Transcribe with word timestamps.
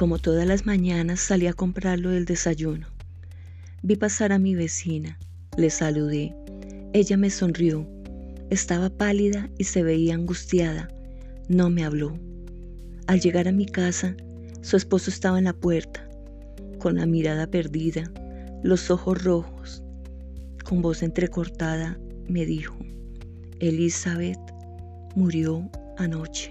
Como 0.00 0.18
todas 0.18 0.46
las 0.46 0.64
mañanas 0.64 1.20
salí 1.20 1.46
a 1.46 1.52
comprarlo 1.52 2.08
del 2.08 2.24
desayuno. 2.24 2.86
Vi 3.82 3.96
pasar 3.96 4.32
a 4.32 4.38
mi 4.38 4.54
vecina, 4.54 5.18
le 5.58 5.68
saludé. 5.68 6.34
Ella 6.94 7.18
me 7.18 7.28
sonrió. 7.28 7.86
Estaba 8.48 8.88
pálida 8.88 9.50
y 9.58 9.64
se 9.64 9.82
veía 9.82 10.14
angustiada. 10.14 10.88
No 11.50 11.68
me 11.68 11.84
habló. 11.84 12.18
Al 13.08 13.20
llegar 13.20 13.46
a 13.46 13.52
mi 13.52 13.66
casa, 13.66 14.16
su 14.62 14.78
esposo 14.78 15.10
estaba 15.10 15.36
en 15.36 15.44
la 15.44 15.52
puerta, 15.52 16.08
con 16.78 16.96
la 16.96 17.04
mirada 17.04 17.46
perdida, 17.46 18.10
los 18.62 18.90
ojos 18.90 19.22
rojos. 19.22 19.82
Con 20.64 20.80
voz 20.80 21.02
entrecortada 21.02 22.00
me 22.26 22.46
dijo, 22.46 22.78
Elizabeth 23.58 24.40
murió 25.14 25.70
anoche. 25.98 26.50